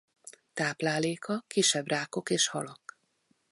[0.53, 2.97] Tápláléka kisebb rákok és halak.